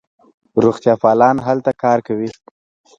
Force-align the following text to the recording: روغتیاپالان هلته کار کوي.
روغتیاپالان 0.63 1.37
هلته 1.47 1.71
کار 1.81 1.99
کوي. 2.07 2.29